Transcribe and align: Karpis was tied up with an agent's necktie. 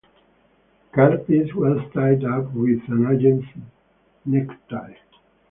Karpis 0.93 1.53
was 1.53 1.77
tied 1.93 2.23
up 2.23 2.51
with 2.55 2.81
an 2.87 3.05
agent's 3.15 3.45
necktie. 4.25 4.95